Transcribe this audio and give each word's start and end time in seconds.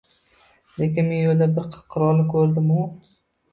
—Lekin 0.79 1.07
men 1.11 1.21
yo‘lda 1.27 1.49
bir 1.59 1.69
qirolni 1.77 2.27
ko‘rdim, 2.35 2.75
u... 2.81 2.91